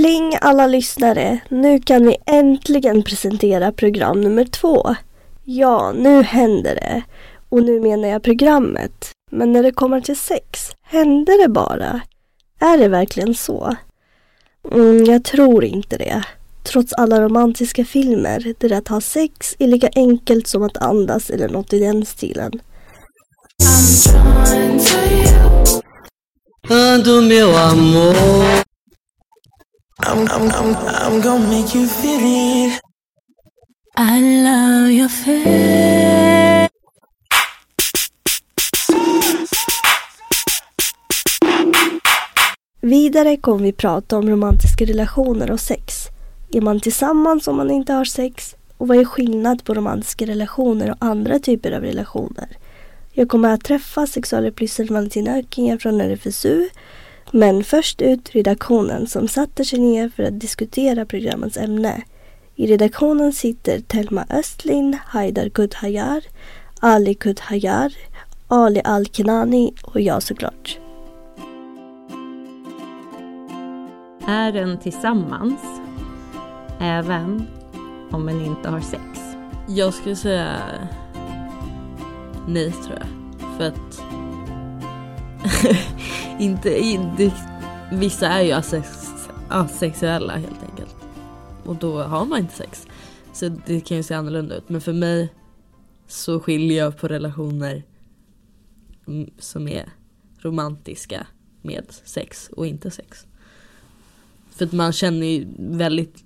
Pling 0.00 0.32
alla 0.40 0.66
lyssnare! 0.66 1.40
Nu 1.48 1.80
kan 1.80 2.06
vi 2.06 2.16
äntligen 2.26 3.02
presentera 3.02 3.72
program 3.72 4.20
nummer 4.20 4.44
två. 4.44 4.94
Ja, 5.44 5.92
nu 5.96 6.22
händer 6.22 6.74
det. 6.74 7.02
Och 7.48 7.62
nu 7.62 7.80
menar 7.80 8.08
jag 8.08 8.22
programmet. 8.22 9.10
Men 9.30 9.52
när 9.52 9.62
det 9.62 9.72
kommer 9.72 10.00
till 10.00 10.16
sex, 10.16 10.70
händer 10.82 11.42
det 11.42 11.48
bara? 11.48 12.00
Är 12.60 12.78
det 12.78 12.88
verkligen 12.88 13.34
så? 13.34 13.76
Mm, 14.72 15.04
jag 15.04 15.24
tror 15.24 15.64
inte 15.64 15.96
det. 15.96 16.22
Trots 16.64 16.92
alla 16.92 17.20
romantiska 17.20 17.84
filmer 17.84 18.54
där 18.58 18.72
att 18.72 18.88
ha 18.88 19.00
sex 19.00 19.56
är 19.58 19.66
lika 19.66 19.88
enkelt 19.94 20.46
som 20.46 20.62
att 20.62 20.76
andas 20.76 21.30
eller 21.30 21.48
något 21.48 21.72
i 21.72 21.78
den 21.78 22.04
stilen. 22.04 22.60
do 27.04 27.20
meu 27.20 27.54
amor. 27.54 28.69
I'm, 30.02 30.26
I'm, 30.28 30.50
I'm, 30.50 30.76
I'm 30.88 31.20
gonna 31.20 31.46
make 31.46 31.74
you 31.74 31.86
feel 31.86 32.20
it. 32.20 32.80
I 33.96 34.20
love 34.20 34.90
your 34.90 35.08
face. 35.08 36.68
Vidare 42.80 43.36
kommer 43.36 43.64
vi 43.64 43.72
prata 43.72 44.18
om 44.18 44.30
romantiska 44.30 44.84
relationer 44.84 45.50
och 45.50 45.60
sex. 45.60 46.06
Är 46.52 46.60
man 46.60 46.80
tillsammans 46.80 47.48
om 47.48 47.56
man 47.56 47.70
inte 47.70 47.92
har 47.92 48.04
sex? 48.04 48.56
Och 48.76 48.88
vad 48.88 48.98
är 48.98 49.04
skillnad 49.04 49.64
på 49.64 49.74
romantiska 49.74 50.26
relationer 50.26 50.90
och 50.90 50.96
andra 51.00 51.38
typer 51.38 51.72
av 51.72 51.82
relationer? 51.82 52.48
Jag 53.12 53.28
kommer 53.28 53.54
att 53.54 53.64
träffa 53.64 54.06
sexualupplysaren 54.06 54.94
Valentina 54.94 55.38
Ökinger 55.38 55.78
från 55.78 56.00
RFSU. 56.00 56.68
Men 57.32 57.64
först 57.64 58.02
ut 58.02 58.34
redaktionen 58.34 59.06
som 59.06 59.28
satte 59.28 59.64
sig 59.64 59.78
ner 59.78 60.08
för 60.08 60.22
att 60.22 60.40
diskutera 60.40 61.06
programmets 61.06 61.56
ämne. 61.56 62.02
I 62.54 62.66
redaktionen 62.66 63.32
sitter 63.32 63.80
Telma 63.80 64.24
Östlin, 64.30 64.96
Haidar 65.06 65.48
Kudhayar, 65.48 66.24
Ali 66.80 67.14
Kudhayar, 67.14 67.92
Ali 68.48 68.80
Al-Kenani 68.84 69.74
och 69.82 70.00
jag 70.00 70.22
såklart. 70.22 70.78
Är 74.26 74.56
en 74.56 74.78
tillsammans 74.78 75.60
även 76.80 77.46
om 78.10 78.28
en 78.28 78.46
inte 78.46 78.68
har 78.68 78.80
sex? 78.80 79.02
Jag 79.68 79.94
skulle 79.94 80.16
säga 80.16 80.56
nej 82.48 82.72
tror 82.72 82.98
jag. 82.98 83.08
För 83.58 83.66
att 83.66 84.02
inte, 86.38 86.70
det, 87.16 87.32
vissa 87.92 88.28
är 88.28 88.42
ju 88.42 88.52
asex, 88.52 88.88
asexuella 89.48 90.36
helt 90.36 90.62
enkelt. 90.70 90.96
Och 91.64 91.76
då 91.76 92.02
har 92.02 92.24
man 92.24 92.38
inte 92.38 92.54
sex. 92.54 92.86
Så 93.32 93.48
det 93.66 93.80
kan 93.80 93.96
ju 93.96 94.02
se 94.02 94.14
annorlunda 94.14 94.56
ut. 94.56 94.68
Men 94.68 94.80
för 94.80 94.92
mig 94.92 95.32
så 96.06 96.40
skiljer 96.40 96.78
jag 96.78 96.98
på 96.98 97.08
relationer 97.08 97.82
som 99.38 99.68
är 99.68 99.92
romantiska 100.38 101.26
med 101.62 101.84
sex 102.04 102.50
och 102.52 102.66
inte 102.66 102.90
sex. 102.90 103.26
För 104.50 104.64
att 104.64 104.72
man 104.72 104.92
känner 104.92 105.26
ju 105.26 105.46
väldigt 105.58 106.24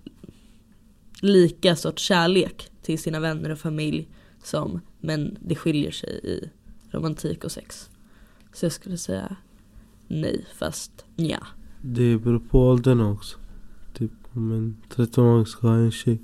lika 1.21 1.77
sorts 1.77 2.03
kärlek 2.03 2.71
till 2.83 2.99
sina 2.99 3.21
vänner 3.21 3.51
och 3.51 3.59
familj 3.59 4.09
som 4.43 4.81
men 5.01 5.39
det 5.41 5.55
skiljer 5.55 5.91
sig 5.91 6.11
i 6.11 6.51
romantik 6.91 7.45
och 7.45 7.53
sex. 7.53 7.91
Så 8.55 8.65
jag 8.65 8.73
skulle 8.73 8.97
säga 8.97 9.37
nej 10.09 10.47
fast 10.59 11.05
ja. 11.17 11.39
Det 11.83 12.19
beror 12.19 12.39
på 12.39 12.69
åldern 12.69 13.01
också. 13.01 13.39
Typ 13.93 14.11
om 14.33 14.53
en 14.53 14.77
13-åring 14.89 15.47
ska 15.47 15.69
ha 15.69 15.75
en 15.75 15.91
tjej. 15.91 16.23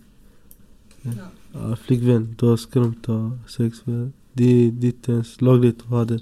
Ja. 1.03 1.13
Ja, 1.53 1.77
flickvän, 1.77 2.35
då 2.39 2.57
ska 2.57 2.81
de 2.81 2.95
ta 2.95 3.39
sex. 3.49 3.81
För 3.81 4.11
det, 4.33 4.71
det 4.71 4.87
är 4.87 4.91
inte 4.91 5.13
ens 5.13 5.41
lagligt 5.41 5.81
att 5.81 5.87
ha 5.87 6.05
det. 6.05 6.21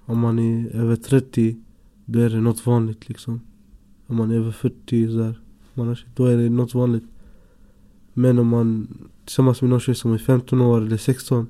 Om 0.00 0.18
man 0.18 0.38
är 0.38 0.76
över 0.76 0.96
30, 0.96 1.56
då 2.04 2.18
är 2.18 2.30
det 2.30 2.40
något 2.40 2.66
vanligt 2.66 3.08
liksom. 3.08 3.40
Om 4.06 4.16
man 4.16 4.30
är 4.30 4.36
över 4.36 4.52
40 4.52 5.08
sådär, 5.08 5.40
då 6.14 6.26
är 6.26 6.36
det 6.36 6.48
något 6.48 6.74
vanligt. 6.74 7.04
Men 8.14 8.38
om 8.38 8.46
man 8.46 8.98
tillsammans 9.24 9.60
med 9.62 9.70
någon 9.70 9.80
tjej 9.80 9.94
som 9.94 10.12
är 10.12 10.18
15 10.18 10.60
år 10.60 10.80
eller 10.80 10.96
16 10.96 11.46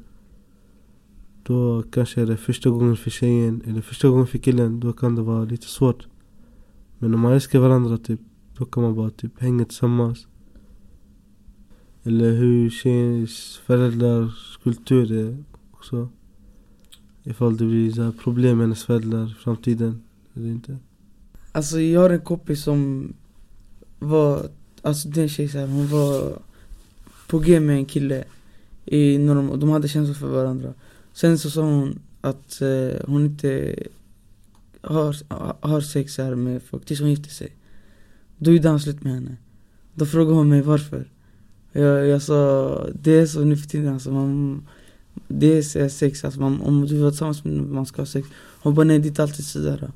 då 1.49 1.83
kanske 1.83 2.21
är 2.21 2.27
det 2.27 2.37
första 2.37 2.71
gången 2.71 2.97
för 2.97 3.11
tjejen 3.11 3.63
eller 3.67 3.81
första 3.81 4.09
gången 4.09 4.27
för 4.27 4.39
killen 4.39 4.81
Då 4.81 4.93
kan 4.93 5.15
det 5.15 5.23
vara 5.23 5.45
lite 5.45 5.67
svårt. 5.67 6.07
Men 6.99 7.15
om 7.15 7.21
man 7.21 7.33
älskar 7.33 7.59
varandra 7.59 7.99
typ 7.99 8.21
Då 8.57 8.65
kan 8.65 8.83
man 8.83 8.95
bara 8.95 9.11
typ 9.11 9.41
hänga 9.41 9.65
tillsammans. 9.65 10.27
Eller 12.03 12.33
hur 12.33 12.71
tjejens 12.71 13.61
föräldrars 13.67 14.59
kultur 14.63 15.13
är 15.13 15.45
också. 15.73 16.09
Ifall 17.25 17.57
det 17.57 17.65
blir 17.65 17.93
så 17.93 18.13
problem 18.13 18.57
med 18.57 18.65
hennes 18.65 18.85
föräldrar 18.85 19.31
i 19.31 19.35
framtiden 19.35 20.03
eller 20.35 20.49
inte. 20.49 20.79
Alltså 21.53 21.81
jag 21.81 22.01
har 22.01 22.11
en 22.11 22.21
kompis 22.21 22.63
som 22.63 23.13
var, 23.99 24.49
alltså 24.83 25.09
den 25.09 25.29
tjejen 25.29 25.71
hon 25.71 25.89
var 25.89 26.39
på 27.29 27.39
G 27.39 27.61
med 27.61 27.77
en 27.77 27.87
kille 27.87 28.25
i 28.85 29.19
norm 29.19 29.61
de 29.61 29.71
hade 29.71 29.89
känslor 29.89 30.15
för 30.15 30.29
varandra. 30.29 30.75
Sen 31.13 31.39
så 31.39 31.51
sa 31.51 31.63
hon 31.63 31.99
att 32.21 32.61
eh, 32.61 33.07
hon 33.07 33.25
inte 33.25 33.75
har, 34.81 35.17
har 35.67 35.81
sex 35.81 36.19
här 36.19 36.35
med 36.35 36.63
folk 36.63 36.85
tills 36.85 37.01
hon 37.01 37.11
gifte 37.11 37.31
sig. 37.31 37.57
Då 38.39 38.53
gjorde 38.53 38.69
han 38.69 38.81
slut 38.81 39.03
med 39.03 39.13
henne. 39.13 39.37
Då 39.95 40.07
frågade 40.07 40.37
hon 40.37 40.49
mig 40.49 40.63
varför. 40.63 41.11
Jag, 41.73 42.07
jag 42.07 42.23
sa, 42.23 42.87
det 43.03 43.13
är 43.13 43.27
så 43.27 43.45
nu 43.45 43.57
för 43.57 43.69
tiden 43.69 43.95
alltså, 43.95 44.11
man, 44.11 44.63
det 45.29 45.47
är 45.47 45.89
sex, 45.89 46.25
alltså 46.25 46.41
man, 46.41 46.61
om 46.61 46.81
du 46.81 46.95
vill 46.95 47.03
vara 47.03 47.11
tillsammans 47.11 47.45
med 47.45 47.55
någon, 47.55 47.75
man 47.75 47.87
ska 47.87 48.03
ha 48.03 48.07
sex. 48.07 48.29
Hon 48.63 48.75
bara 48.75 48.85
nej 48.85 48.99
det 48.99 49.07
är 49.07 49.09
inte 49.09 49.23
alltid 49.23 49.45
sådär. 49.45 49.91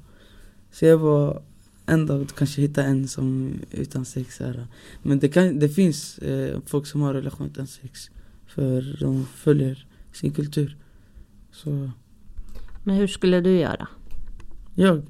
Så 0.72 0.84
jag 0.84 1.00
bara, 1.00 1.42
en 1.86 2.06
dag 2.06 2.28
kanske 2.36 2.60
hitta 2.60 2.82
en 2.84 3.08
som 3.08 3.52
utan 3.70 4.04
sex 4.04 4.38
här. 4.40 4.66
Men 5.02 5.18
det, 5.18 5.28
kan, 5.28 5.58
det 5.58 5.68
finns 5.68 6.18
eh, 6.18 6.60
folk 6.66 6.86
som 6.86 7.00
har 7.00 7.14
relation 7.14 7.46
utan 7.46 7.66
sex. 7.66 8.10
För 8.46 8.96
de 9.00 9.26
följer 9.26 9.86
sin 10.12 10.32
kultur. 10.32 10.76
Så. 11.52 11.90
Men 12.84 12.96
hur 12.96 13.06
skulle 13.06 13.40
du 13.40 13.58
göra? 13.58 13.88
Jag? 14.74 15.06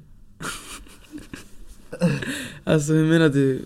alltså 2.63 2.93
hur 2.93 3.05
menar 3.05 3.29
du? 3.29 3.65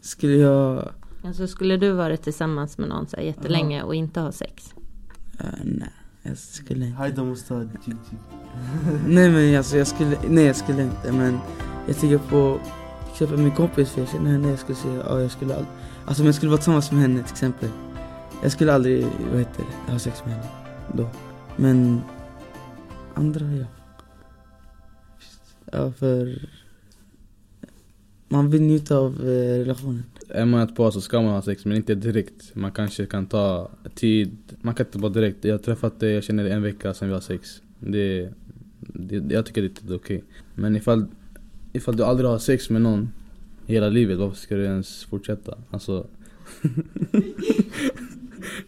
Skulle 0.00 0.36
jag... 0.36 0.90
Alltså 1.24 1.46
skulle 1.46 1.76
du 1.76 1.92
varit 1.92 2.22
tillsammans 2.22 2.78
med 2.78 2.88
någon 2.88 3.06
så 3.06 3.16
här 3.16 3.24
jättelänge 3.24 3.82
och 3.82 3.94
inte 3.94 4.20
ha 4.20 4.32
sex? 4.32 4.74
Uh, 5.40 5.46
nej, 5.64 5.92
jag 6.22 6.38
skulle 6.38 6.86
inte. 6.86 6.96
Hajda 6.98 7.24
måste 7.24 7.54
ha 7.54 7.60
Nej 9.06 9.30
men 9.30 9.56
alltså 9.56 9.76
jag 9.76 9.86
skulle, 9.86 10.18
nej 10.28 10.44
jag 10.44 10.56
skulle 10.56 10.82
inte 10.82 11.12
men 11.12 11.38
jag 11.86 11.96
tänker 11.96 12.18
på 12.18 12.60
exempel 13.16 13.38
min 13.38 13.54
kompis, 13.54 13.90
för 13.90 14.00
jag 14.00 14.08
känner 14.08 14.30
henne, 14.30 14.48
jag 14.48 14.58
skulle 14.58 14.76
säga, 14.76 15.02
ja 15.08 15.20
jag 15.20 15.30
skulle 15.30 15.54
aldrig, 15.54 15.72
alltså 16.06 16.22
om 16.22 16.26
jag 16.26 16.34
skulle 16.34 16.50
vara 16.50 16.58
tillsammans 16.58 16.92
med 16.92 17.00
henne 17.00 17.22
till 17.22 17.32
exempel. 17.32 17.68
Jag 18.42 18.52
skulle 18.52 18.72
aldrig, 18.72 19.06
vad 19.30 19.38
heter 19.38 19.64
det, 19.86 19.92
ha 19.92 19.98
sex 19.98 20.24
med 20.24 20.34
henne 20.34 20.46
då. 20.92 21.08
Men 21.56 22.02
andra 23.16 23.52
ja. 23.52 23.66
Ja 25.72 25.92
för 25.92 26.48
man 28.28 28.50
vill 28.50 28.62
njuta 28.62 28.96
av 28.96 29.12
eh, 29.20 29.58
relationen. 29.58 30.02
Är 30.28 30.44
man 30.44 30.60
ett 30.60 30.76
par 30.76 30.90
så 30.90 31.00
ska 31.00 31.22
man 31.22 31.32
ha 31.32 31.42
sex 31.42 31.64
men 31.64 31.76
inte 31.76 31.94
direkt. 31.94 32.54
Man 32.54 32.72
kanske 32.72 33.06
kan 33.06 33.26
ta 33.26 33.70
tid, 33.94 34.36
man 34.60 34.74
kan 34.74 34.86
inte 34.86 34.98
bara 34.98 35.12
direkt. 35.12 35.44
Jag 35.44 35.54
har 35.54 35.58
träffat 35.58 36.00
dig, 36.00 36.12
jag 36.12 36.24
känner 36.24 36.44
dig 36.44 36.52
en 36.52 36.62
vecka 36.62 36.94
sen 36.94 37.08
vi 37.08 37.14
har 37.14 37.20
sex. 37.20 37.62
Det, 37.80 38.28
det, 38.80 39.34
jag 39.34 39.46
tycker 39.46 39.62
det 39.62 39.68
är 39.68 39.84
okej. 39.84 39.96
Okay. 39.96 40.20
Men 40.54 40.76
ifall 40.76 41.06
ifall 41.72 41.96
du 41.96 42.04
aldrig 42.04 42.30
har 42.30 42.38
sex 42.38 42.70
med 42.70 42.82
någon 42.82 43.08
hela 43.66 43.88
livet, 43.88 44.18
varför 44.18 44.36
ska 44.36 44.56
du 44.56 44.64
ens 44.64 45.04
fortsätta? 45.04 45.58
Alltså 45.70 46.06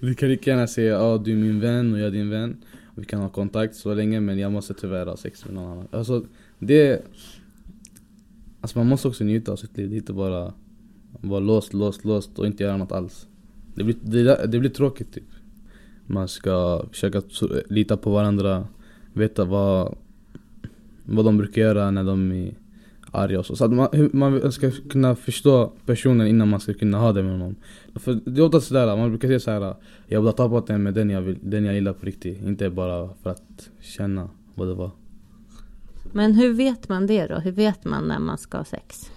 Du 0.01 0.15
kan 0.15 0.29
lika 0.29 0.51
gärna 0.51 0.67
säga 0.67 0.97
att 0.97 1.03
oh, 1.03 1.23
du 1.23 1.33
är 1.33 1.37
min 1.37 1.61
vän 1.61 1.93
och 1.93 1.99
jag 1.99 2.07
är 2.07 2.11
din 2.11 2.31
vän 2.31 2.57
vi 2.99 3.05
kan 3.05 3.21
ha 3.21 3.29
kontakt 3.29 3.75
så 3.75 3.95
länge 3.95 4.21
men 4.21 4.39
jag 4.39 4.53
måste 4.53 4.75
tyvärr 4.75 5.07
ha 5.07 5.17
sex 5.17 5.45
med 5.45 5.55
någon 5.55 5.73
annan. 5.73 5.89
Alltså 5.91 6.25
det 6.59 7.03
Alltså 8.61 8.79
man 8.79 8.87
måste 8.87 9.09
också 9.09 9.25
njuta 9.25 9.53
av 9.53 9.57
sitt 9.57 9.77
liv, 9.77 9.91
det 9.91 9.97
är 9.97 9.99
inte 9.99 10.13
bara 10.13 10.53
vara 11.21 11.41
låst, 11.41 11.75
låst, 11.75 12.05
låst 12.05 12.39
och 12.39 12.47
inte 12.47 12.63
göra 12.63 12.77
något 12.77 12.93
alls. 12.93 13.29
Det 13.75 13.85
blir, 13.85 13.97
det, 14.03 14.47
det 14.47 14.59
blir 14.59 14.71
tråkigt 14.71 15.13
typ. 15.13 15.25
Man 16.07 16.29
ska 16.29 16.85
försöka 16.91 17.23
lita 17.69 17.97
på 17.97 18.11
varandra 18.11 18.67
Veta 19.13 19.45
vad, 19.45 19.97
vad 21.05 21.25
de 21.25 21.39
brukar 21.39 21.63
göra 21.63 21.91
när 21.91 22.05
de 22.05 22.33
är 22.33 22.55
arga 23.13 23.39
och 23.39 23.47
så. 23.47 23.57
Så 23.57 23.65
att 23.65 23.73
man, 23.73 24.11
man 24.13 24.53
ska 24.53 24.71
kunna 24.71 25.15
förstå 25.15 25.73
personen 25.87 26.27
innan 26.27 26.49
man 26.49 26.61
ska 26.61 26.75
kunna 26.75 26.99
ha 26.99 27.13
det 27.13 27.23
med 27.23 27.33
honom. 27.33 27.57
För 27.95 28.21
det 28.25 28.41
är 28.41 28.45
ofta 28.45 28.61
sådär, 28.61 28.97
man 28.97 29.09
brukar 29.09 29.29
säga 29.29 29.41
såhär 29.41 29.75
Jag 30.07 30.21
vill 30.21 30.29
ha 30.29 30.33
tappat 30.33 30.67
den 30.67 30.83
med 30.83 30.95
den 30.95 31.11
jag, 31.11 31.21
vill, 31.21 31.39
den 31.43 31.65
jag 31.65 31.75
gillar 31.75 31.93
på 31.93 32.07
riktigt. 32.07 32.43
Inte 32.43 32.71
bara 32.71 33.09
för 33.23 33.31
att 33.31 33.71
känna 33.81 34.31
vad 34.55 34.69
det 34.69 34.75
var. 34.75 34.91
Men 36.13 36.35
hur 36.35 36.53
vet 36.53 36.89
man 36.89 37.07
det 37.07 37.27
då? 37.27 37.35
Hur 37.39 37.53
vet 37.53 37.85
man 37.85 38.09
när 38.09 38.19
man 38.19 38.39
ska 38.39 38.59
ha 38.59 38.65
sex? 38.65 39.11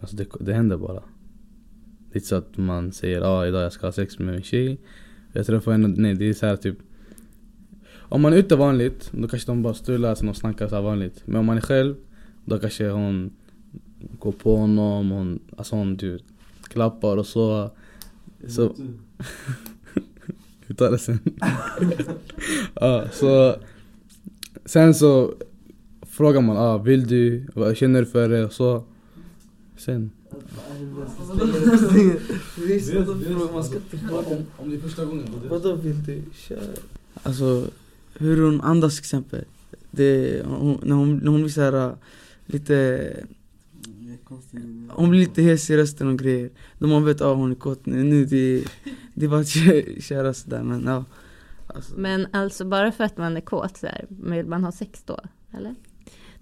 Alltså 0.00 0.16
det, 0.16 0.26
det 0.40 0.52
händer 0.52 0.76
bara. 0.76 1.02
Det 2.12 2.18
är 2.18 2.20
så 2.20 2.36
att 2.36 2.56
man 2.56 2.92
säger 2.92 3.20
ja 3.20 3.26
ah, 3.26 3.46
idag 3.46 3.62
jag 3.62 3.72
ska 3.72 3.86
ha 3.86 3.92
sex 3.92 4.18
med 4.18 4.34
min 4.34 4.42
tjej. 4.42 4.80
Jag 5.32 5.46
träffar 5.46 5.72
henne, 5.72 5.88
nej 5.88 6.14
det 6.14 6.28
är 6.28 6.34
så 6.34 6.46
här 6.46 6.56
typ 6.56 6.78
Om 7.98 8.22
man 8.22 8.32
är 8.32 8.36
ute 8.36 8.56
vanligt, 8.56 9.10
då 9.12 9.28
kanske 9.28 9.50
de 9.50 9.62
bara 9.62 9.74
strular 9.74 10.28
och 10.28 10.36
snackar 10.36 10.68
så 10.68 10.82
vanligt. 10.82 11.22
Men 11.24 11.36
om 11.36 11.46
man 11.46 11.56
är 11.56 11.60
själv, 11.60 11.94
då 12.48 12.58
kanske 12.58 12.88
hon 12.88 13.30
går 14.18 14.32
på 14.32 14.56
honom, 14.56 15.10
hon, 15.10 15.38
alltså 15.56 15.76
hon 15.76 15.96
du, 15.96 16.18
klappar 16.68 17.16
och 17.16 17.26
så. 17.26 17.70
Så... 18.48 18.74
Vi 20.66 20.74
tar 20.76 20.90
det 20.90 20.98
sen. 20.98 21.18
ja, 22.74 23.04
så 23.12 23.56
Sen 24.68 24.94
så 24.94 25.34
frågar 26.02 26.40
man, 26.40 26.56
ah, 26.56 26.78
vill 26.78 27.06
du, 27.06 27.46
vad 27.54 27.76
känner 27.76 28.00
du 28.00 28.06
för 28.06 28.28
det 28.28 28.44
och 28.44 28.52
så. 28.52 28.84
Sen. 29.76 30.10
Om 34.56 34.70
det 34.70 34.76
är 34.76 34.80
första 34.80 35.04
gången. 35.04 35.24
Vadå 35.48 35.74
vill 35.74 36.04
du 36.04 36.22
köra? 36.34 36.60
Alltså 37.22 37.66
hur 38.14 38.42
hon 38.42 38.60
andas 38.60 38.94
till 38.94 39.02
exempel. 39.02 39.44
Det, 39.90 40.42
hon, 40.46 40.80
när, 40.82 40.96
hon, 40.96 41.16
när 41.16 41.30
hon 41.30 41.40
blir 41.40 41.52
såhär 41.52 41.96
lite 42.48 43.26
hon 44.88 45.10
blir 45.10 45.20
lite 45.20 45.42
hes 45.42 45.70
i 45.70 45.76
rösten 45.76 46.08
och 46.08 46.18
grejer. 46.18 46.50
Då 46.78 46.86
man 46.86 47.04
vet 47.04 47.16
att 47.16 47.26
ah, 47.26 47.34
hon 47.34 47.50
är 47.50 47.54
kåt 47.54 47.86
nu. 47.86 48.02
nu 48.02 48.24
det, 48.24 48.64
det 49.14 49.24
är 49.24 49.28
bara 49.28 49.40
att 49.40 49.48
kö- 49.48 50.00
köra 50.00 50.34
sådär 50.34 50.62
men 50.62 50.84
ja. 50.84 51.04
Alltså, 51.66 51.98
Men 51.98 52.26
alltså 52.32 52.64
bara 52.64 52.92
för 52.92 53.04
att 53.04 53.16
man 53.16 53.36
är 53.36 53.40
kåt 53.40 53.76
så 53.76 53.86
här, 53.86 54.06
vill 54.08 54.46
man 54.46 54.64
ha 54.64 54.72
sex 54.72 55.02
då? 55.06 55.20
Eller? 55.52 55.74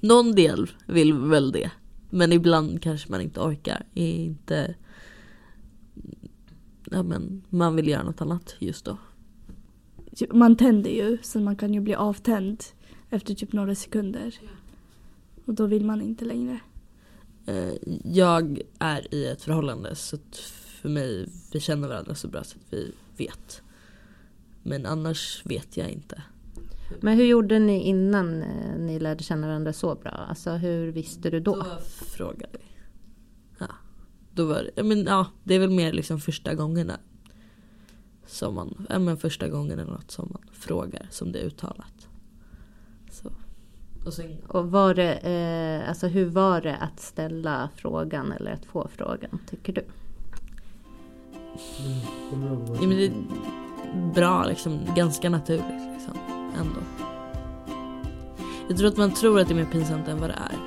Någon 0.01 0.35
del 0.35 0.71
vill 0.87 1.15
väl 1.15 1.53
det. 1.53 1.71
Men 2.11 2.33
ibland 2.33 2.83
kanske 2.83 3.11
man 3.11 3.21
inte 3.21 3.41
orkar. 3.41 3.87
Är 3.95 4.15
inte... 4.15 4.75
Ja 6.91 7.03
men 7.03 7.43
man 7.49 7.77
vill 7.77 7.89
göra 7.89 8.03
något 8.03 8.21
annat 8.21 8.57
just 8.59 8.85
då. 8.85 8.99
Typ, 10.17 10.33
Man 10.33 10.57
tänder 10.57 10.91
ju 10.91 11.19
så 11.23 11.41
man 11.41 11.57
kan 11.57 11.75
ju 11.75 11.81
bli 11.81 11.95
avtänd 11.95 12.65
efter 13.11 13.35
typ 13.35 13.53
några 13.53 13.75
sekunder. 13.75 14.35
Och 15.47 15.55
då 15.55 15.67
vill 15.67 15.85
man 15.85 16.03
inte 16.03 16.25
längre. 16.25 16.61
Eh, 17.47 17.75
Jag 18.05 18.61
är 18.79 19.15
i 19.15 19.27
ett 19.27 19.43
förhållande 19.43 19.95
så 19.95 20.19
för 20.81 20.89
mig, 20.89 21.29
vi 21.53 21.61
känner 21.61 21.89
varandra 21.89 22.15
så 22.15 22.29
bra 22.29 22.45
så 22.45 22.57
att 22.59 22.73
vi 22.73 22.93
vet. 23.17 23.63
Men 24.63 24.87
annars 24.87 25.43
vet 25.45 25.77
jag 25.77 25.91
inte. 25.91 26.23
Men 27.01 27.17
hur 27.17 27.25
gjorde 27.25 27.59
ni 27.59 27.83
innan 27.83 28.43
eh, 28.43 28.79
ni 28.79 28.99
lärde 28.99 29.23
känna 29.25 29.47
varandra 29.47 29.73
så 29.73 29.95
bra? 29.95 30.11
Alltså 30.11 30.51
hur 30.51 30.93
visste 30.93 31.31
du 31.31 31.41
då? 31.41 31.55
Då 31.55 31.65
frågade 32.17 32.59
vi. 32.59 32.67
Ja, 33.59 33.69
då 34.35 34.45
var 34.47 34.71
det, 34.75 34.83
men, 34.83 35.05
ja, 35.05 35.27
det 35.45 35.55
är 35.55 35.59
väl 35.59 35.71
mer 35.71 35.93
liksom 35.93 36.21
första 36.21 36.55
gångerna. 36.55 37.01
Som 38.27 38.55
man, 38.55 38.87
ja 38.91 38.99
men 38.99 39.17
första 39.17 39.49
gången 39.49 39.79
eller 39.79 39.93
något 39.93 40.11
som 40.11 40.29
man 40.33 40.43
frågar 40.53 41.07
som 41.11 41.33
det 41.33 41.39
är 41.39 41.45
uttalat. 41.45 42.09
Och 44.07 44.13
sen, 44.13 44.37
Och 44.49 44.71
var 44.71 44.95
det, 44.95 45.13
eh, 45.15 45.89
alltså 45.89 46.07
hur 46.07 46.27
var 46.27 46.61
det 46.61 46.77
att 46.77 47.01
ställa 47.01 47.69
frågan 47.77 48.33
eller 48.33 48.53
att 48.53 48.65
få 48.65 48.89
frågan, 48.97 49.39
tycker 49.51 49.73
du? 49.73 49.85
ja, 52.81 52.87
men 52.89 52.91
det 52.91 53.07
är 53.07 53.13
bra 54.15 54.45
liksom, 54.45 54.81
ganska 54.97 55.31
naturligt 55.31 55.93
liksom. 55.93 56.19
Ändå. 56.61 56.81
Jag 58.69 58.79
tror 58.79 58.89
att 58.89 58.97
man 58.97 59.11
tror 59.11 59.41
att 59.41 59.49
det 59.49 59.55
är 59.55 59.57
mer 59.57 59.73
pinsamt 59.73 60.09
än 60.09 60.21
vad 60.21 60.31
det 60.31 60.35
är. 60.35 60.66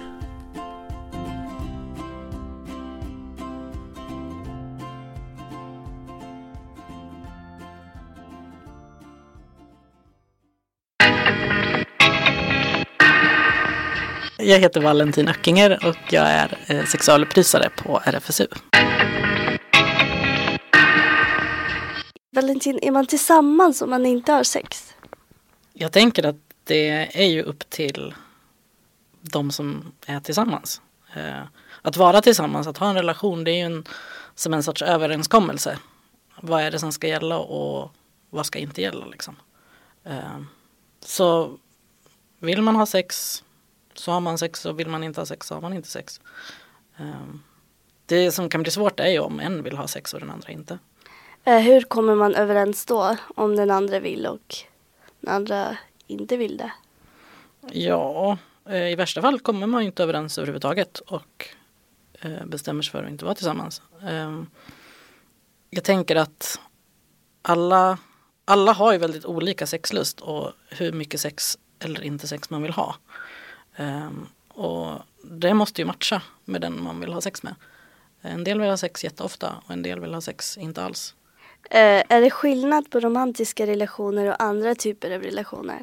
Jag 14.50 14.60
heter 14.60 14.82
Valentin 14.82 15.28
Öckinger 15.28 15.88
och 15.88 16.14
jag 16.14 16.28
är 16.28 16.58
eh, 16.68 16.86
sexualupplysare 16.86 17.70
på 17.78 18.02
RFSU. 18.06 18.48
Valentin, 22.32 22.80
är 22.82 22.92
man 22.92 23.06
tillsammans 23.06 23.82
om 23.82 23.90
man 23.90 24.06
inte 24.06 24.32
har 24.32 24.44
sex? 24.44 24.94
Jag 25.74 25.92
tänker 25.92 26.26
att 26.26 26.36
det 26.64 27.22
är 27.24 27.28
ju 27.28 27.42
upp 27.44 27.70
till 27.70 28.14
de 29.22 29.52
som 29.52 29.92
är 30.06 30.20
tillsammans. 30.20 30.82
Eh, 31.16 31.44
Att 31.82 31.98
vara 31.98 32.22
tillsammans, 32.22 32.68
att 32.68 32.78
ha 32.78 32.90
en 32.90 32.96
relation, 32.96 33.44
det 33.44 33.52
är 33.52 33.56
ju 33.56 33.62
en, 33.62 33.84
som 34.36 34.54
en 34.54 34.64
sorts 34.64 34.82
överenskommelse. 34.82 35.78
Vad 36.42 36.62
är 36.62 36.72
det 36.72 36.80
som 36.80 36.92
ska 36.92 37.08
gälla 37.08 37.38
och 37.40 37.92
vad 38.30 38.46
ska 38.46 38.60
inte 38.60 38.82
gälla 38.82 39.06
liksom. 39.06 39.36
Eh, 40.04 40.40
Så 41.06 41.58
vill 42.40 42.62
man 42.62 42.76
ha 42.76 42.86
sex 42.86 43.44
så 44.00 44.12
har 44.12 44.20
man 44.20 44.38
sex 44.38 44.66
och 44.66 44.80
vill 44.80 44.88
man 44.90 45.04
inte 45.04 45.22
ha 45.22 45.26
sex 45.26 45.48
så 45.48 45.54
har 45.54 45.62
man 45.62 45.74
inte 45.74 45.88
sex. 45.90 46.22
Eh, 46.98 47.06
Det 48.06 48.32
som 48.32 48.50
kan 48.50 48.62
bli 48.62 48.72
svårt 48.72 49.00
är 49.00 49.08
ju 49.08 49.20
om 49.20 49.40
en 49.40 49.64
vill 49.64 49.78
ha 49.78 49.88
sex 49.88 50.14
och 50.14 50.20
den 50.20 50.30
andra 50.30 50.50
inte. 50.52 50.80
Eh, 51.44 51.58
hur 51.60 51.82
kommer 51.82 52.16
man 52.16 52.36
överens 52.36 52.86
då 52.86 53.16
om 53.36 53.56
den 53.56 53.72
andra 53.72 54.00
vill 54.00 54.26
och 54.26 54.56
den 55.22 55.34
andra 55.36 55.78
inte 56.08 56.38
vill 56.38 56.58
det? 56.58 56.72
Ja, 57.72 58.38
eh, 58.70 58.92
i 58.92 58.96
värsta 58.96 59.22
fall 59.22 59.40
kommer 59.40 59.68
man 59.68 59.82
ju 59.82 59.88
inte 59.88 60.04
överens 60.04 60.38
överhuvudtaget 60.38 61.00
och 61.00 61.48
eh, 62.22 62.46
bestämmer 62.46 62.82
sig 62.84 62.92
för 62.92 63.04
att 63.04 63.10
inte 63.10 63.26
vara 63.26 63.36
tillsammans. 63.36 63.82
Ehm, 64.08 64.48
Jag 65.70 65.84
tänker 65.84 66.16
att 66.16 66.60
alla, 67.42 67.98
alla 68.46 68.74
har 68.74 68.92
ju 68.94 68.98
väldigt 68.98 69.26
olika 69.26 69.68
sexlust 69.68 70.20
och 70.22 70.52
hur 70.70 70.92
mycket 70.92 71.20
sex 71.22 71.58
eller 71.80 72.04
inte 72.04 72.28
sex 72.28 72.50
man 72.50 72.62
vill 72.62 72.72
ha. 72.74 72.96
Ehm, 73.80 74.28
Och 74.54 75.00
det 75.24 75.54
måste 75.54 75.82
ju 75.82 75.86
matcha 75.86 76.22
med 76.46 76.62
den 76.62 76.84
man 76.84 77.00
vill 77.00 77.14
ha 77.14 77.22
sex 77.22 77.44
med. 77.44 77.56
En 78.22 78.44
del 78.44 78.60
vill 78.60 78.70
ha 78.70 78.78
sex 78.78 79.04
jätteofta 79.04 79.56
och 79.66 79.72
en 79.72 79.82
del 79.84 80.00
vill 80.00 80.14
ha 80.14 80.22
sex 80.22 80.58
inte 80.58 80.84
alls. 80.84 81.16
Eh, 81.72 82.04
är 82.10 82.22
det 82.22 82.30
skillnad 82.32 82.90
på 82.90 83.00
romantiska 83.00 83.68
relationer 83.68 84.26
och 84.28 84.44
andra 84.44 84.76
typer 84.76 85.12
av 85.12 85.22
relationer? 85.22 85.82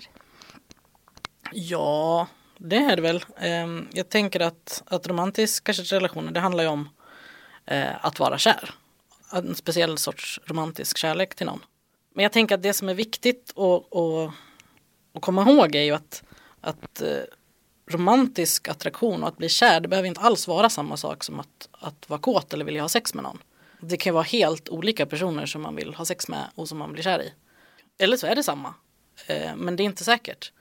Ja, 1.52 2.26
det 2.58 2.76
är 2.76 2.96
det 2.96 3.02
väl. 3.02 3.25
Ehm, 3.37 3.88
Jag 3.93 4.08
tänker 4.08 4.40
att, 4.40 4.82
att 4.87 5.06
romantiska 5.06 5.72
relationer, 5.72 6.32
det 6.32 6.40
handlar 6.40 6.64
ju 6.64 6.70
om 6.70 6.88
eh, 7.66 8.04
att 8.04 8.19
vara 8.19 8.38
kär. 8.38 8.70
En 9.32 9.54
speciell 9.54 9.99
sorts 9.99 10.40
romantisk 10.44 10.97
kärlek 10.99 11.35
till 11.35 11.47
någon. 11.47 11.61
Men 12.14 12.23
jag 12.23 12.32
tänker 12.32 12.54
att 12.54 12.62
det 12.62 12.73
som 12.73 12.88
är 12.88 12.94
viktigt 12.94 13.52
att, 13.56 13.97
att, 13.97 14.30
att 15.14 15.23
komma 15.23 15.42
ihåg 15.50 15.75
är 15.75 15.82
ju 15.82 15.92
att, 15.92 16.23
att 16.61 17.02
eh, 17.02 17.09
romantisk 17.87 18.69
attraktion 18.69 19.23
och 19.23 19.28
att 19.28 19.37
bli 19.37 19.49
kär, 19.49 19.81
det 19.81 19.88
behöver 19.88 20.09
inte 20.09 20.21
alls 20.21 20.49
vara 20.49 20.71
samma 20.71 20.97
sak 20.97 21.25
som 21.25 21.40
att, 21.40 21.69
att 21.73 22.09
vara 22.09 22.21
kåt 22.21 22.52
eller 22.52 22.64
vilja 22.64 22.83
ha 22.83 22.88
sex 22.88 23.14
med 23.14 23.25
någon. 23.25 23.38
Det 23.81 23.97
kan 23.97 24.11
ju 24.11 24.14
vara 24.14 24.25
helt 24.25 24.69
olika 24.69 25.07
personer 25.07 25.47
som 25.47 25.62
man 25.62 25.76
vill 25.76 25.95
ha 25.95 26.05
sex 26.05 26.28
med 26.28 26.50
och 26.55 26.69
som 26.69 26.78
man 26.78 26.93
blir 26.93 27.02
kär 27.02 27.23
i. 27.23 27.33
Eller 27.99 28.16
så 28.16 28.26
är 28.26 28.35
det 28.35 28.43
samma. 28.43 28.75
Eh, 29.26 29.57
Men 29.57 29.76
det 29.76 29.83
är 29.83 29.85
inte 29.85 30.05
säkert. 30.05 30.52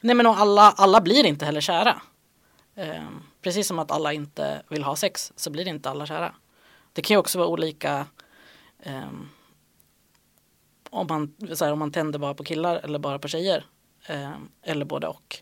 Nej 0.00 0.16
men 0.16 0.26
och 0.26 0.38
alla, 0.38 0.70
alla 0.70 1.00
blir 1.00 1.26
inte 1.26 1.44
heller 1.44 1.60
kära. 1.60 2.02
Eh, 2.74 3.08
precis 3.42 3.66
som 3.66 3.78
att 3.78 3.90
alla 3.90 4.12
inte 4.12 4.62
vill 4.68 4.84
ha 4.84 4.96
sex 4.96 5.32
så 5.36 5.50
blir 5.50 5.68
inte 5.68 5.90
alla 5.90 6.06
kära. 6.06 6.34
Det 6.92 7.02
kan 7.02 7.14
ju 7.14 7.18
också 7.18 7.38
vara 7.38 7.48
olika 7.48 8.06
eh, 8.82 9.12
om, 10.90 11.06
man, 11.06 11.34
så 11.54 11.64
här, 11.64 11.72
om 11.72 11.78
man 11.78 11.92
tänder 11.92 12.18
bara 12.18 12.34
på 12.34 12.44
killar 12.44 12.76
eller 12.76 12.98
bara 12.98 13.18
på 13.18 13.28
tjejer. 13.28 13.66
Eh, 14.06 14.36
eller 14.62 14.84
både 14.84 15.06
och. 15.06 15.38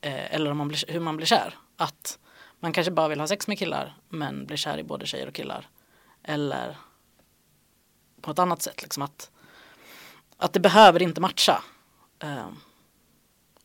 Eh, 0.00 0.34
eller 0.34 0.54
man 0.54 0.68
blir, 0.68 0.92
hur 0.92 1.00
man 1.00 1.16
blir 1.16 1.26
kär. 1.26 1.58
Att 1.76 2.18
man 2.60 2.72
kanske 2.72 2.90
bara 2.90 3.08
vill 3.08 3.20
ha 3.20 3.26
sex 3.26 3.46
med 3.46 3.58
killar 3.58 3.96
men 4.08 4.46
blir 4.46 4.56
kär 4.56 4.78
i 4.78 4.82
både 4.82 5.06
tjejer 5.06 5.26
och 5.26 5.34
killar. 5.34 5.68
Eller 6.22 6.76
på 8.20 8.30
ett 8.30 8.38
annat 8.38 8.62
sätt. 8.62 8.82
Liksom 8.82 9.02
att, 9.02 9.30
att 10.36 10.52
det 10.52 10.60
behöver 10.60 11.02
inte 11.02 11.20
matcha. 11.20 11.62
Eh, 12.18 12.48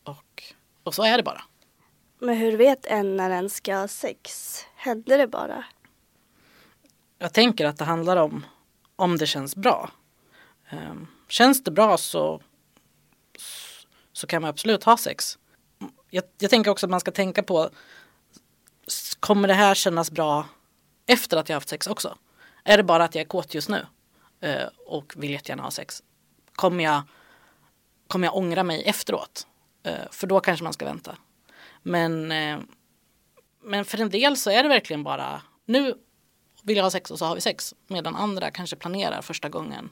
och, 0.03 0.44
och 0.84 0.96
så 0.96 1.03
är 1.03 1.17
det 1.17 1.24
bara. 1.24 1.44
Men 2.20 2.38
hur 2.38 2.58
vet 2.58 2.86
en 2.86 3.17
när 3.17 3.29
en 3.29 3.50
ska 3.50 3.75
ha 3.75 3.88
sex? 3.88 4.60
Händer 4.75 5.17
det 5.17 5.27
bara? 5.27 5.65
Jag 7.17 7.34
tänker 7.34 7.65
att 7.65 7.77
det 7.77 7.86
handlar 7.86 8.17
om 8.17 8.46
om 8.96 9.17
det 9.17 9.27
känns 9.27 9.55
bra. 9.55 9.89
Um, 10.72 11.08
känns 11.27 11.63
det 11.63 11.72
bra 11.72 11.98
så, 11.98 12.41
så 14.17 14.27
kan 14.27 14.41
man 14.41 14.50
absolut 14.50 14.84
ha 14.84 14.98
sex. 14.98 15.38
Jag, 16.10 16.24
jag 16.38 16.50
tänker 16.50 16.72
också 16.72 16.86
att 16.86 16.89
man 16.89 17.00
ska 17.00 17.12
tänka 17.12 17.43
på 17.43 17.69
kommer 19.19 19.48
det 19.48 19.53
här 19.53 19.75
kännas 19.75 20.12
bra 20.12 20.45
efter 21.05 21.38
att 21.38 21.50
jag 21.50 21.55
haft 21.55 21.69
sex 21.69 21.88
också? 21.88 22.17
Är 22.63 22.77
det 22.77 22.84
bara 22.84 23.03
att 23.03 23.15
jag 23.15 23.22
är 23.22 23.27
kåt 23.27 23.53
just 23.53 23.69
nu 23.69 23.86
eh, 24.41 24.67
och 24.86 25.13
vill 25.15 25.31
jättegärna 25.31 25.63
ha 25.63 25.72
sex? 25.72 26.03
Kommer 26.55 26.84
jag, 26.84 27.01
kommer 28.07 28.27
jag 28.27 28.36
ångra 28.36 28.63
mig 28.63 28.84
efteråt? 28.84 29.48
Eh, 29.84 30.12
för 30.12 30.27
då 30.27 30.39
kanske 30.39 30.63
man 30.63 30.74
ska 30.74 30.86
vänta. 30.86 31.17
Men, 31.84 32.31
eh, 32.31 32.60
men 33.63 33.86
för 33.86 34.01
en 34.01 34.10
del 34.10 34.38
så 34.38 34.50
är 34.50 34.63
det 34.63 34.69
verkligen 34.69 35.03
bara 35.03 35.41
nu 35.65 35.93
vill 36.63 36.77
jag 36.77 36.84
ha 36.84 36.91
sex 36.91 37.12
och 37.12 37.19
så 37.19 37.25
har 37.25 37.36
vi 37.36 37.41
sex. 37.41 37.74
Medan 37.88 38.15
andra 38.15 38.51
kanske 38.51 38.75
planerar 38.75 39.22
första 39.22 39.50
gången 39.50 39.89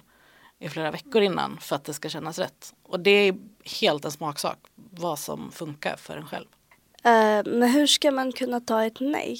i 0.63 0.69
flera 0.69 0.91
veckor 0.91 1.21
innan 1.21 1.57
för 1.57 1.75
att 1.75 1.83
det 1.83 1.93
ska 1.93 2.09
kännas 2.09 2.39
rätt. 2.39 2.73
Och 2.83 2.99
det 2.99 3.11
är 3.11 3.35
helt 3.81 4.05
en 4.05 4.11
smaksak 4.11 4.57
vad 4.75 5.19
som 5.19 5.51
funkar 5.51 5.95
för 5.97 6.17
en 6.17 6.27
själv. 6.27 6.47
Eh, 7.03 7.41
men 7.45 7.69
hur 7.69 7.87
ska 7.87 8.11
man 8.11 8.31
kunna 8.31 8.59
ta 8.59 8.83
ett 8.83 8.99
nej? 8.99 9.39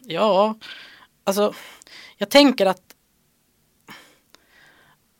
Ja, 0.00 0.58
alltså 1.24 1.54
jag 2.16 2.30
tänker 2.30 2.66
att 2.66 2.96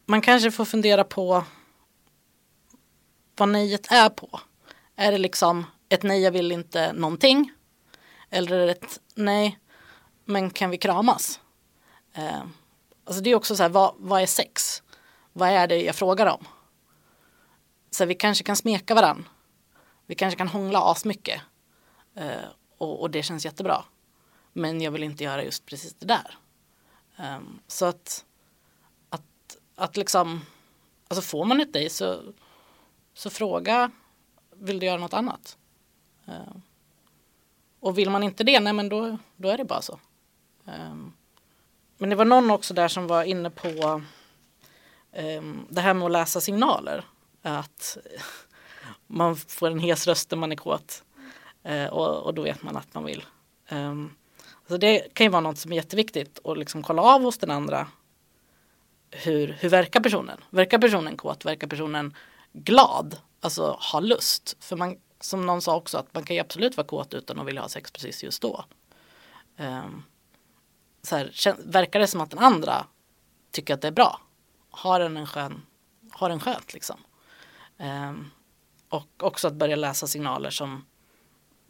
man 0.06 0.20
kanske 0.20 0.50
får 0.50 0.64
fundera 0.64 1.04
på 1.04 1.44
vad 3.36 3.48
nejet 3.48 3.92
är 3.92 4.08
på. 4.08 4.40
Är 4.96 5.12
det 5.12 5.18
liksom 5.18 5.66
ett 5.88 6.02
nej, 6.02 6.22
jag 6.22 6.32
vill 6.32 6.52
inte 6.52 6.92
någonting? 6.92 7.52
Eller 8.30 8.56
är 8.56 8.66
det 8.66 8.72
ett 8.72 9.00
nej, 9.14 9.58
men 10.24 10.50
kan 10.50 10.70
vi 10.70 10.78
kramas? 10.78 11.40
Eh, 12.16 12.42
alltså 13.04 13.22
det 13.22 13.30
är 13.30 13.34
också 13.34 13.56
så 13.56 13.62
här, 13.62 13.70
vad, 13.70 13.94
vad 13.98 14.22
är 14.22 14.26
sex? 14.26 14.82
Vad 15.32 15.48
är 15.48 15.66
det 15.66 15.82
jag 15.82 15.94
frågar 15.94 16.26
om? 16.26 16.46
Så 17.90 18.04
här, 18.04 18.08
vi 18.08 18.14
kanske 18.14 18.44
kan 18.44 18.56
smeka 18.56 18.94
varann. 18.94 19.28
Vi 20.06 20.14
kanske 20.14 20.38
kan 20.38 20.48
hångla 20.48 20.80
asmycket. 20.80 21.40
Eh, 22.14 22.48
och, 22.78 23.00
och 23.00 23.10
det 23.10 23.22
känns 23.22 23.44
jättebra. 23.44 23.84
Men 24.52 24.80
jag 24.80 24.90
vill 24.90 25.02
inte 25.02 25.24
göra 25.24 25.44
just 25.44 25.66
precis 25.66 25.94
det 25.94 26.06
där. 26.06 26.38
Eh, 27.16 27.40
så 27.66 27.86
att, 27.86 28.24
att, 29.08 29.56
att 29.74 29.96
liksom, 29.96 30.40
alltså 31.08 31.22
får 31.22 31.44
man 31.44 31.60
ett 31.60 31.72
dig 31.72 31.90
så, 31.90 32.22
så 33.14 33.30
fråga, 33.30 33.90
vill 34.54 34.78
du 34.78 34.86
göra 34.86 35.00
något 35.00 35.14
annat? 35.14 35.58
Eh, 36.26 36.56
och 37.80 37.98
vill 37.98 38.10
man 38.10 38.22
inte 38.22 38.44
det, 38.44 38.60
nej 38.60 38.72
men 38.72 38.88
då, 38.88 39.18
då 39.36 39.48
är 39.48 39.56
det 39.56 39.64
bara 39.64 39.82
så. 39.82 40.00
Ehm, 40.66 41.12
men 41.98 42.10
det 42.10 42.16
var 42.16 42.24
någon 42.24 42.50
också 42.50 42.74
där 42.74 42.88
som 42.88 43.06
var 43.06 43.24
inne 43.24 43.50
på 43.50 44.02
um, 45.16 45.66
det 45.68 45.80
här 45.80 45.94
med 45.94 46.06
att 46.06 46.12
läsa 46.12 46.40
signaler. 46.40 47.04
Att 47.42 47.96
man 49.06 49.36
får 49.36 49.70
en 49.70 49.78
hes 49.78 50.06
röst 50.06 50.30
när 50.30 50.38
man 50.38 50.52
är 50.52 50.56
kåt. 50.56 51.02
Uh, 51.66 51.72
eh, 51.72 51.88
och, 51.88 52.22
och, 52.22 52.34
då 52.34 52.42
vet 52.42 52.62
man 52.62 52.76
att 52.76 52.94
man 52.94 53.04
vill. 53.04 53.24
Um, 53.70 54.16
så 54.68 54.76
det 54.76 55.14
kan 55.14 55.24
ju 55.24 55.30
vara 55.30 55.40
något 55.40 55.58
som 55.58 55.72
är 55.72 55.76
jätteviktigt 55.76 56.38
att 56.44 56.58
liksom 56.58 56.82
kolla 56.82 57.02
av 57.02 57.22
hos 57.22 57.38
den 57.38 57.50
andra. 57.50 57.88
Hur, 59.10 59.56
hur 59.60 59.68
verkar 59.68 60.00
personen? 60.00 60.40
Verkar 60.50 60.78
personen 60.78 61.16
kåt? 61.16 61.44
Verkar 61.44 61.66
personen 61.66 62.14
glad? 62.52 63.16
Alltså 63.40 63.78
ha 63.92 64.00
lust? 64.00 64.56
För 64.60 64.76
man, 64.76 64.96
som 65.20 65.46
någon 65.46 65.62
sa 65.62 65.76
också, 65.76 65.98
att 65.98 66.14
man 66.14 66.24
kan 66.24 66.36
ju 66.36 66.40
absolut 66.40 66.76
vara 66.76 66.86
kåt 66.86 67.14
utan 67.14 67.40
att 67.40 67.46
vilja 67.46 67.60
ha 67.60 67.68
sex 67.68 67.90
precis 67.90 68.24
just 68.24 68.42
då. 68.42 68.64
Um, 69.56 70.02
så 71.06 71.16
här, 71.16 71.56
verkar 71.58 72.00
det 72.00 72.06
som 72.06 72.20
att 72.20 72.30
den 72.30 72.38
andra 72.38 72.86
tycker 73.50 73.74
att 73.74 73.80
det 73.80 73.88
är 73.88 73.92
bra? 73.92 74.20
Har 74.70 75.00
den 75.00 75.16
en 75.16 75.26
skön, 75.26 75.62
har 76.10 76.28
den 76.28 76.40
skönt 76.40 76.74
liksom? 76.74 76.96
Um, 77.78 78.30
och 78.88 79.22
också 79.22 79.48
att 79.48 79.54
börja 79.54 79.76
läsa 79.76 80.06
signaler 80.06 80.50
som, 80.50 80.86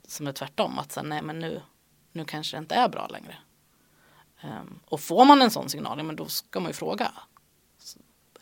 som 0.06 0.26
är 0.26 0.32
tvärtom. 0.32 0.78
Att 0.78 0.92
säga, 0.92 1.04
nej 1.04 1.22
men 1.22 1.38
nu, 1.38 1.62
nu 2.12 2.24
kanske 2.24 2.56
det 2.56 2.58
inte 2.58 2.74
är 2.74 2.88
bra 2.88 3.06
längre. 3.06 3.36
Um, 4.44 4.80
och 4.84 5.00
får 5.00 5.24
man 5.24 5.42
en 5.42 5.50
sån 5.50 5.68
signal, 5.68 6.02
men 6.02 6.16
då 6.16 6.26
ska 6.26 6.60
man 6.60 6.68
ju 6.70 6.74
fråga. 6.74 7.12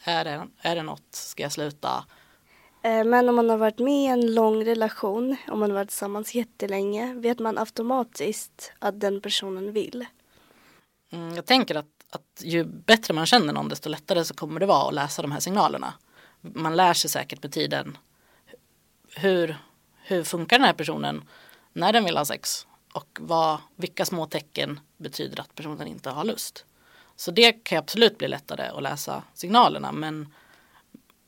Är 0.04 0.24
det, 0.24 0.48
är 0.58 0.76
det 0.76 0.82
något, 0.82 1.14
ska 1.14 1.42
jag 1.42 1.52
sluta? 1.52 2.04
Eh, 2.82 3.04
men 3.04 3.28
om 3.28 3.36
man 3.36 3.50
har 3.50 3.56
varit 3.56 3.78
med 3.78 4.04
i 4.04 4.06
en 4.06 4.34
lång 4.34 4.64
relation, 4.64 5.36
om 5.48 5.58
man 5.58 5.70
har 5.70 5.74
varit 5.74 5.88
tillsammans 5.88 6.34
jättelänge, 6.34 7.14
vet 7.14 7.38
man 7.38 7.58
automatiskt 7.58 8.72
att 8.78 9.00
den 9.00 9.20
personen 9.20 9.72
vill? 9.72 10.06
Mm, 11.14 11.34
jag 11.34 11.46
tänker 11.46 11.74
att, 11.74 11.86
att 12.10 12.42
ju 12.44 12.64
bättre 12.64 13.14
man 13.14 13.26
känner 13.26 13.52
någon, 13.52 13.68
desto 13.68 13.88
lättare 13.88 14.24
så 14.24 14.34
kommer 14.34 14.60
det 14.60 14.66
vara 14.66 14.88
att 14.88 14.94
läsa 14.94 15.22
de 15.22 15.32
här 15.32 15.40
signalerna. 15.40 15.94
Man 16.40 16.76
lär 16.76 16.94
sig 16.94 17.10
säkert 17.10 17.42
med 17.42 17.52
tiden 17.52 17.98
hur, 19.16 19.56
hur 20.02 20.24
funkar 20.24 20.58
den 20.58 20.66
här 20.66 20.74
personen 20.74 21.28
när 21.72 21.92
den 21.92 22.04
vill 22.04 22.16
ha 22.16 22.24
sex? 22.24 22.66
och 22.94 23.18
vad, 23.20 23.60
vilka 23.76 24.04
små 24.04 24.26
tecken 24.26 24.80
betyder 24.96 25.40
att 25.40 25.54
personen 25.54 25.86
inte 25.86 26.10
har 26.10 26.24
lust. 26.24 26.64
Så 27.16 27.30
det 27.30 27.52
kan 27.52 27.78
absolut 27.78 28.18
bli 28.18 28.28
lättare 28.28 28.68
att 28.68 28.82
läsa 28.82 29.22
signalerna 29.34 29.92
men, 29.92 30.34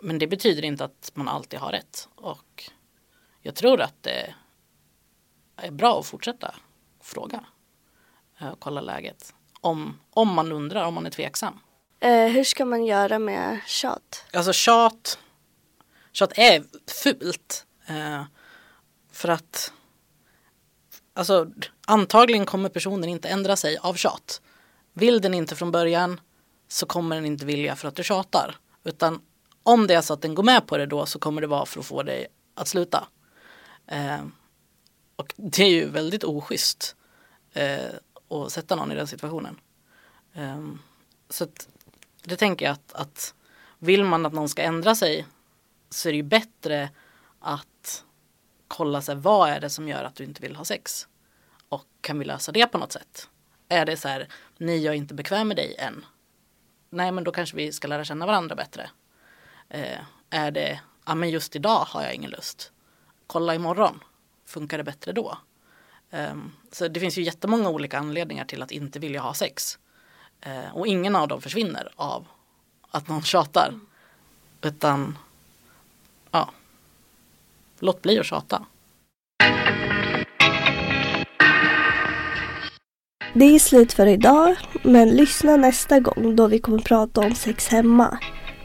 men 0.00 0.18
det 0.18 0.26
betyder 0.26 0.64
inte 0.64 0.84
att 0.84 1.10
man 1.14 1.28
alltid 1.28 1.60
har 1.60 1.72
rätt. 1.72 2.08
Och 2.14 2.70
jag 3.40 3.54
tror 3.54 3.80
att 3.80 4.02
det 4.02 4.34
är 5.56 5.70
bra 5.70 6.00
att 6.00 6.06
fortsätta 6.06 6.54
fråga 7.00 7.44
eh, 8.38 8.48
och 8.48 8.60
kolla 8.60 8.80
läget. 8.80 9.34
Om, 9.66 10.00
om 10.10 10.34
man 10.34 10.52
undrar, 10.52 10.84
om 10.84 10.94
man 10.94 11.06
är 11.06 11.10
tveksam. 11.10 11.58
Eh, 12.00 12.26
hur 12.26 12.44
ska 12.44 12.64
man 12.64 12.84
göra 12.84 13.18
med 13.18 13.60
tjat? 13.66 14.24
Alltså 14.32 14.52
tjat, 14.52 15.18
tjat 16.12 16.32
är 16.38 16.64
fult. 17.02 17.66
Eh, 17.86 18.22
för 19.12 19.28
att 19.28 19.72
Alltså 21.14 21.50
antagligen 21.86 22.46
kommer 22.46 22.68
personen 22.68 23.08
inte 23.08 23.28
ändra 23.28 23.56
sig 23.56 23.78
av 23.78 23.94
tjat. 23.94 24.40
Vill 24.92 25.20
den 25.20 25.34
inte 25.34 25.56
från 25.56 25.70
början 25.70 26.20
så 26.68 26.86
kommer 26.86 27.16
den 27.16 27.26
inte 27.26 27.46
vilja 27.46 27.76
för 27.76 27.88
att 27.88 27.94
du 27.94 28.02
tjatar. 28.02 28.56
Utan 28.84 29.20
om 29.62 29.86
det 29.86 29.94
är 29.94 30.00
så 30.00 30.12
att 30.12 30.22
den 30.22 30.34
går 30.34 30.42
med 30.42 30.66
på 30.66 30.76
det 30.76 30.86
då 30.86 31.06
så 31.06 31.18
kommer 31.18 31.40
det 31.40 31.46
vara 31.46 31.66
för 31.66 31.80
att 31.80 31.86
få 31.86 32.02
dig 32.02 32.26
att 32.54 32.68
sluta. 32.68 33.08
Eh, 33.86 34.24
och 35.16 35.34
det 35.36 35.62
är 35.62 35.70
ju 35.70 35.88
väldigt 35.88 36.24
oschysst 36.24 36.96
eh, 37.52 37.90
och 38.28 38.52
sätta 38.52 38.76
någon 38.76 38.92
i 38.92 38.94
den 38.94 39.06
situationen. 39.06 39.60
Um, 40.34 40.82
så 41.28 41.44
att, 41.44 41.68
det 42.22 42.36
tänker 42.36 42.66
jag 42.66 42.72
att, 42.72 42.92
att 42.92 43.34
vill 43.78 44.04
man 44.04 44.26
att 44.26 44.32
någon 44.32 44.48
ska 44.48 44.62
ändra 44.62 44.94
sig 44.94 45.26
så 45.90 46.08
är 46.08 46.12
det 46.12 46.16
ju 46.16 46.22
bättre 46.22 46.90
att 47.40 48.04
kolla 48.68 49.02
sig 49.02 49.14
vad 49.14 49.48
är 49.50 49.60
det 49.60 49.70
som 49.70 49.88
gör 49.88 50.04
att 50.04 50.14
du 50.14 50.24
inte 50.24 50.42
vill 50.42 50.56
ha 50.56 50.64
sex? 50.64 51.08
Och 51.68 51.86
kan 52.00 52.18
vi 52.18 52.24
lösa 52.24 52.52
det 52.52 52.66
på 52.66 52.78
något 52.78 52.92
sätt? 52.92 53.28
Är 53.68 53.86
det 53.86 53.96
så 53.96 54.08
här, 54.08 54.28
nej 54.58 54.84
jag 54.84 54.94
är 54.94 54.98
inte 54.98 55.14
bekväm 55.14 55.48
med 55.48 55.56
dig 55.56 55.76
än. 55.78 56.04
Nej 56.90 57.12
men 57.12 57.24
då 57.24 57.32
kanske 57.32 57.56
vi 57.56 57.72
ska 57.72 57.88
lära 57.88 58.04
känna 58.04 58.26
varandra 58.26 58.54
bättre. 58.54 58.90
Eh, 59.68 59.98
är 60.30 60.50
det, 60.50 60.80
ja 61.06 61.14
men 61.14 61.30
just 61.30 61.56
idag 61.56 61.84
har 61.88 62.02
jag 62.02 62.14
ingen 62.14 62.30
lust. 62.30 62.72
Kolla 63.26 63.54
imorgon, 63.54 64.04
funkar 64.44 64.78
det 64.78 64.84
bättre 64.84 65.12
då? 65.12 65.38
Ehm, 66.10 66.52
så 66.72 66.88
det 66.88 67.00
finns 67.00 67.18
ju 67.18 67.22
jättemånga 67.22 67.68
olika 67.68 67.98
anledningar 67.98 68.44
till 68.44 68.62
att 68.62 68.70
inte 68.70 68.98
vilja 68.98 69.20
ha 69.20 69.34
sex. 69.34 69.78
Ehm, 70.40 70.72
och 70.72 70.86
ingen 70.86 71.16
av 71.16 71.28
dem 71.28 71.40
försvinner 71.40 71.88
av 71.96 72.26
att 72.90 73.08
någon 73.08 73.22
tjatar. 73.32 73.74
Utan, 74.62 75.18
ja, 76.30 76.50
låt 77.78 78.02
bli 78.02 78.18
att 78.18 78.26
tjata. 78.26 78.66
Det 83.34 83.44
är 83.44 83.58
slut 83.58 83.92
för 83.92 84.06
idag, 84.06 84.56
men 84.82 85.10
lyssna 85.10 85.56
nästa 85.56 86.00
gång 86.00 86.36
då 86.36 86.46
vi 86.46 86.58
kommer 86.58 86.78
prata 86.78 87.20
om 87.20 87.34
sex 87.34 87.68
hemma. 87.68 88.18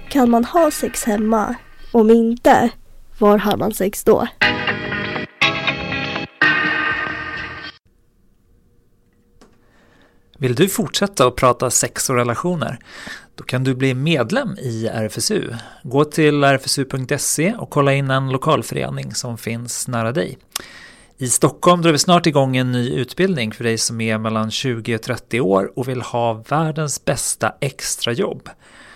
Kan 0.09 0.29
man 0.29 0.45
ha 0.45 0.71
sex 0.71 1.03
hemma? 1.03 1.55
Om 1.91 2.09
inte, 2.09 2.69
var 3.19 3.37
har 3.37 3.57
man 3.57 3.73
sex 3.73 4.03
då? 4.03 4.27
Vill 10.41 10.55
du 10.55 10.69
fortsätta 10.69 11.27
att 11.27 11.35
prata 11.35 11.69
sex 11.69 12.09
och 12.09 12.15
relationer? 12.15 12.79
Då 13.35 13.43
kan 13.43 13.63
du 13.63 13.75
bli 13.75 13.93
medlem 13.93 14.57
i 14.57 14.87
RFSU. 14.87 15.53
Gå 15.83 16.05
till 16.05 16.43
rfsu.se 16.43 17.53
och 17.53 17.69
kolla 17.69 17.93
in 17.93 18.11
en 18.11 18.29
lokalförening 18.29 19.13
som 19.13 19.37
finns 19.37 19.87
nära 19.87 20.11
dig. 20.11 20.37
I 21.17 21.27
Stockholm 21.27 21.81
drar 21.81 21.91
vi 21.91 21.97
snart 21.97 22.27
igång 22.27 22.57
en 22.57 22.71
ny 22.71 22.89
utbildning 22.89 23.51
för 23.51 23.63
dig 23.63 23.77
som 23.77 24.01
är 24.01 24.17
mellan 24.17 24.51
20 24.51 24.95
och 24.95 25.01
30 25.01 25.41
år 25.41 25.71
och 25.75 25.87
vill 25.87 26.01
ha 26.01 26.33
världens 26.33 27.05
bästa 27.05 27.53
extrajobb. 27.59 28.49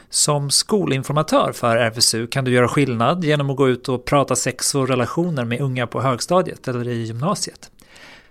Som 0.09 0.49
skolinformatör 0.49 1.51
för 1.51 1.77
RFSU 1.77 2.27
kan 2.27 2.45
du 2.45 2.51
göra 2.51 2.67
skillnad 2.67 3.23
genom 3.23 3.49
att 3.49 3.57
gå 3.57 3.69
ut 3.69 3.89
och 3.89 4.05
prata 4.05 4.35
sex 4.35 4.75
och 4.75 4.87
relationer 4.87 5.45
med 5.45 5.61
unga 5.61 5.87
på 5.87 6.01
högstadiet 6.01 6.67
eller 6.67 6.87
i 6.87 7.03
gymnasiet. 7.03 7.71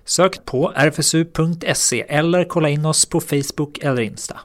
Sök 0.05 0.45
på 0.45 0.73
rfsu.se 0.77 2.01
eller 2.09 2.45
kolla 2.45 2.69
in 2.69 2.87
oss 2.87 3.07
på 3.07 3.21
Facebook 3.21 3.79
eller 3.79 4.03
Insta. 4.03 4.41